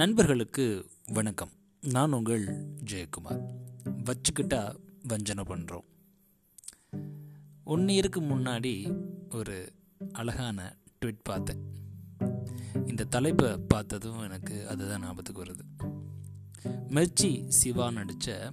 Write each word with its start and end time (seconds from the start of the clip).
நண்பர்களுக்கு 0.00 0.86
வணக்கம். 1.06 1.48
நான் 1.80 2.12
உங்கள் 2.12 2.74
ஜெயக்குமார். 2.84 3.42
வச்சுக்கிட்டா 3.84 4.76
வஞ்சனை 5.08 5.44
பண்ணுறோம் 5.44 5.84
ஒன் 7.64 7.80
இயருக்கு 7.80 8.16
முன்னாடி 8.16 9.02
ஒரு 9.34 9.72
அழகான 10.12 10.76
ட்விட் 11.00 11.18
பார்த்தேன். 11.22 11.64
இந்த 12.86 13.04
தலைப்பை 13.04 13.56
பார்த்ததும் 13.56 14.18
எனக்கு 14.18 14.68
அதுதான் 14.68 15.00
ஞாபகத்துக்கு 15.00 15.44
வருது. 15.44 15.88
மிர்ச்சி 16.64 17.48
சிவா 17.48 17.90
நடித்த 17.90 18.52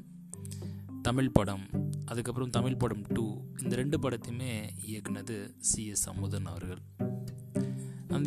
தமிழ் 1.02 1.32
படம் 1.32 1.66
அதுக்கப்புறம் 2.06 2.50
தமிழ் 2.50 2.78
படம் 2.78 3.02
டூ 3.02 3.42
இந்த 3.64 3.76
ரெண்டு 3.76 4.10
படத்தையுமே 4.10 4.70
இயக்குனது 4.88 5.54
சி 5.60 5.86
எஸ் 5.86 6.10
அமுதன் 6.10 6.46
அவர்கள். 6.46 6.80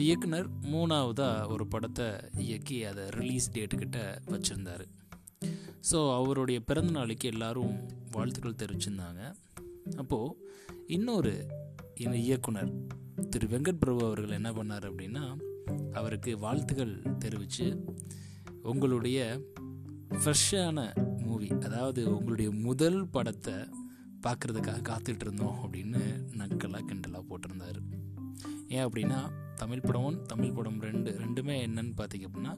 அந்த 0.01 0.11
இயக்குனர் 0.11 0.47
மூணாவதாக 0.73 1.49
ஒரு 1.55 1.65
படத்தை 1.73 2.05
இயக்கி 2.45 2.77
அதை 2.91 3.03
ரிலீஸ் 3.17 3.49
டேட்டுக்கிட்ட 3.57 3.99
வச்சுருந்தார். 4.31 4.85
ஸோ 5.91 5.99
அவருடைய 6.19 6.59
பிறந்த 6.69 6.91
நாளைக்கு 6.91 7.27
எல்லாரும் 7.33 7.75
வாழ்த்துக்கள் 8.13 8.57
தெரிவிச்சிருந்தாங்க. 8.63 9.23
அப்போது 10.03 10.37
இன்னொரு 10.97 11.33
இந்த 12.05 12.15
இயக்குனர் 12.29 12.71
திரு 13.35 13.49
வெங்கட் 13.55 13.83
பிரபு 13.83 14.01
அவர்கள் 14.07 14.37
என்ன 14.39 14.53
பண்ணார் 14.59 14.87
அப்படின்னா 14.91 15.25
அவருக்கு 15.93 16.39
வாழ்த்துக்கள் 16.39 16.95
தெரிவித்து 17.19 17.69
உங்களுடைய 18.73 19.21
ஃப்ரெஷ்ஷான 20.23 20.87
மூவி 21.27 21.51
அதாவது 21.69 22.03
உங்களுடைய 22.17 22.51
முதல் 22.69 23.01
படத்தை 23.17 23.59
பார்க்குறதுக்காக 24.27 24.87
காத்துட்டு 24.91 25.27
இருந்தோம் 25.29 25.61
அப்படின்னு 25.65 26.03
நக்கலாக 26.43 26.89
கிண்டலாக 26.89 27.25
போட்டிருந்தார். 27.31 27.81
ஏன் 28.69 28.85
அப்படின்னா 28.89 29.23
தமிழ் 29.63 29.85
படம் 29.87 30.05
ஒன் 30.09 30.19
தமிழ் 30.33 30.55
படம் 30.59 30.79
ரெண்டு 30.89 31.11
ரெண்டுமே 31.23 31.57
என்னன்னு 31.67 31.93
பார்த்தீங்க 32.01 32.27
அப்படின்னா 32.29 32.53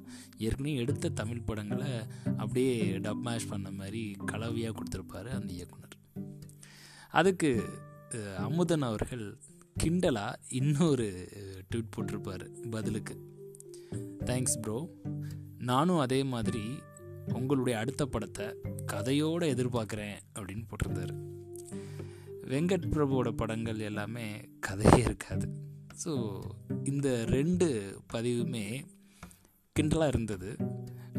ஏற்கனவே 0.47 0.75
எடுத்த 0.83 1.15
தமிழ் 1.21 1.47
படங்களை 1.49 1.91
அப்படியே 2.41 2.75
டப் 3.07 3.25
மேஷ் 3.27 3.49
பண்ண 3.53 3.71
மாதிரி 3.81 4.03
கலவையாக 4.33 4.75
கொடுத்துருப்பாரு 4.79 5.31
அந்த 5.39 5.51
இயக்குனர். 5.59 5.97
அதுக்கு 7.21 7.51
அமுதன் 8.47 8.87
அவர்கள் 8.89 9.25
கிண்டலாக 9.83 10.41
இன்னொரு 10.61 11.09
ட்வீட் 11.71 11.93
போட்டிருப்பார் 11.97 12.45
பதிலுக்கு. 12.71 13.15
தேங்க்ஸ் 14.31 14.59
ப்ரோ 14.65 14.79
நானும் 15.71 16.03
அதே 16.05 16.21
மாதிரி 16.35 16.65
உங்களுடைய 17.39 17.75
அடுத்த 17.81 18.03
படத்தை 18.15 18.47
கதையோடு 18.93 19.47
எதிர்பார்க்குறேன் 19.55 20.17
அப்படின்னு 20.39 20.65
போட்டிருந்தார். 20.71 21.13
வெங்கட் 22.53 22.89
பிரபுவோட 22.95 23.31
படங்கள் 23.43 23.87
எல்லாமே 23.91 24.27
கதையே 24.67 25.01
இருக்காது. 25.09 25.47
ஸோ 26.05 26.13
இந்த 26.85 27.25
ரெண்டு 27.25 27.67
பதிவுமே 28.13 28.85
கிண்டலாக 29.77 30.09
இருந்தது. 30.09 30.57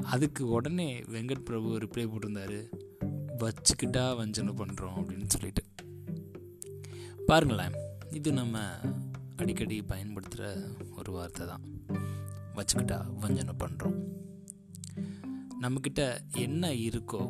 அதுக்கு 0.01 0.47
உடனே 0.47 0.99
வெங்கட் 0.99 1.47
பிரபு 1.49 1.69
ரிப்ளை 1.77 2.05
போட்டிருந்தாரு. 2.07 2.59
வச்சுக்கிட்டா 3.37 4.15
வஞ்சனை 4.15 4.53
பண்ணுறோம் 4.53 4.97
அப்படின்னு 5.01 5.27
சொல்லிட்டு. 5.27 5.63
பாருங்களேன் 7.25 7.75
இது 8.09 8.33
நம்ம 8.33 8.65
அடிக்கடி 9.35 9.81
பயன்படுத்துகிற 9.81 10.67
ஒரு 10.97 11.11
வார்த்தை 11.11 11.47
தான். 11.47 11.63
வச்சுக்கிட்டா 12.55 12.97
வஞ்சனை 13.19 13.53
பண்ணுறோம் 13.63 13.97
நம்மக்கிட்ட 15.61 16.19
என்ன 16.35 16.73
இருக்கோ 16.73 17.23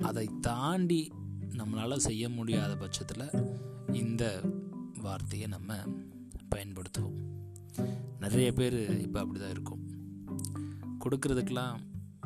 அதை 0.00 0.30
தாண்டி 0.40 1.12
நம்மளால் 1.58 2.04
செய்ய 2.08 2.28
முடியாத 2.28 2.76
பட்சத்தில் 2.76 3.26
இந்த 3.92 4.42
வார்த்தையை 5.00 5.46
நம்ம 5.46 5.78
பயன்படுத்துவோம். 6.54 7.18
நிறைய 8.18 8.52
பேர் 8.52 9.00
இப்போ 9.00 9.18
அப்படி 9.20 9.40
தான் 9.40 9.54
இருக்கும். 9.56 9.82
கொடுக்கறதுக்கெலாம் 11.04 11.76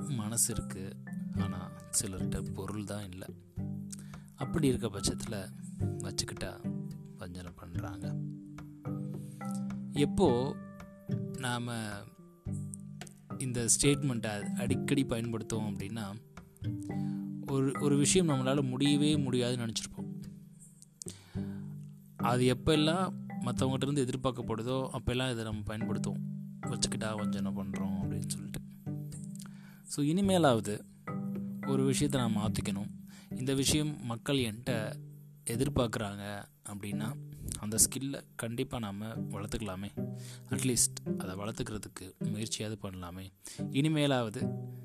மனசு 0.08 0.48
இருக்குது 0.54 0.96
ஆனால் 1.38 1.70
சிலர்கிட்ட 1.98 2.38
பொருள் 2.54 2.84
தான் 2.84 3.06
இல்லை. 3.10 3.28
அப்படி 4.34 4.66
இருக்க 4.68 4.88
பட்சத்தில் 4.88 5.40
வச்சுக்கிட்டா 6.04 6.50
வஞ்சனை 7.18 7.50
பண்ணுறாங்க 7.60 8.06
எப்போது 9.92 10.54
நாம் 11.38 11.68
இந்த 13.38 13.66
ஸ்டேட்மெண்ட்டை 13.74 14.34
அடிக்கடி 14.54 15.02
பயன்படுத்துவோம் 15.04 15.68
அப்படின்னா 15.70 16.06
ஒரு 17.46 17.72
ஒரு 17.80 17.96
விஷயம் 17.96 18.28
நம்மளால் 18.28 18.68
முடியவே 18.68 19.10
முடியாதுன்னு 19.16 19.66
நினச்சிருப்போம். 19.66 20.10
அது 22.16 22.44
எப்போல்லாம் 22.54 23.06
மற்றவங்ககிட்டருந்து 23.46 24.04
எதிர்பார்க்கப்படுதோ 24.06 24.76
அப்போல்லாம் 24.96 25.30
இதை 25.30 25.44
நம்ம 25.44 25.62
பயன்படுத்துவோம். 25.66 26.22
வச்சுக்கிட்டா 26.70 27.08
கொஞ்சம் 27.16 27.40
என்ன 27.44 27.62
பண்ணுறோம் 27.62 27.96
அப்படின்னு 28.00 28.28
சொல்லிட்டு. 28.28 28.60
ஸோ 29.92 30.00
இனிமேலாவது 30.00 30.74
ஒரு 31.66 31.84
விஷயத்தை 31.84 32.20
நான் 32.20 32.36
மாற்றிக்கணும் 32.36 32.90
இந்த 33.30 33.54
விஷயம் 33.54 34.04
மக்கள் 34.04 34.36
என்கிட்ட 34.36 34.72
எதிர்பார்க்குறாங்க 35.44 36.24
அப்படின்னா 36.70 37.08
அந்த 37.60 37.76
ஸ்கில்லை 37.84 38.20
கண்டிப்பாக 38.36 38.80
நாம் 38.86 39.00
வளர்த்துக்கலாமே. 39.34 39.90
அட்லீஸ்ட் 40.50 40.98
அதை 41.18 41.34
வளர்த்துக்கிறதுக்கு 41.34 42.06
முயற்சியாவது 42.24 42.76
பண்ணலாமே. 42.82 43.26
இனிமேலாவது 43.70 44.42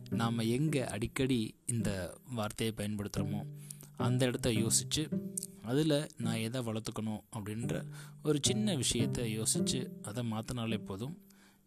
நாம் 0.10 0.38
எங்கே 0.38 0.84
அடிக்கடி 0.86 1.40
இந்த 1.66 1.90
வார்த்தையை 2.32 2.74
பயன்படுத்துகிறோமோ 2.78 3.42
அந்த 3.98 4.26
இடத்த 4.26 4.52
யோசித்து 4.52 5.02
அதில் 5.64 6.10
நான் 6.18 6.44
எதை 6.48 6.62
வளர்த்துக்கணும் 6.62 7.24
அப்படின்ற 7.36 7.74
ஒரு 8.24 8.40
சின்ன 8.42 8.76
விஷயத்தை 8.76 9.32
யோசித்து 9.32 10.00
அதை 10.04 10.32
மாற்றினாலே 10.32 10.86
போதும். 10.86 11.16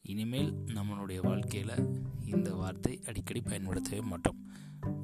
இனிமேல் 0.03 0.53
நம்மளுடைய 0.75 1.21
வாழ்க்கையில் 1.21 1.87
இந்த 2.25 2.55
வார்த்தை 2.55 3.01
அடிக்கடி 3.07 3.41
பயன்படுத்தவே 3.41 4.01
மாட்டோம். 4.01 4.41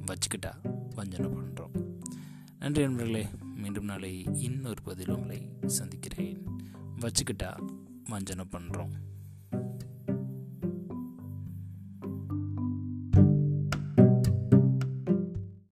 வச்சுக்கிட்டா 0.05 0.51
வஞ்சனை 0.95 1.29
பண்ணுறோம் 1.29 1.73
நன்றி 2.59 2.81
நண்பர்களே 2.81 3.23
மீண்டும் 3.55 3.85
நாளை 3.85 4.11
இன்னொரு 4.23 4.81
பதில் 4.81 5.09
உங்களை 5.09 5.39
சந்திக்கிறேன். 5.65 6.37
வச்சுக்கிட்டா 6.99 7.49
வஞ்சனை 8.09 8.45
பண்ணுறோம் 8.51 8.93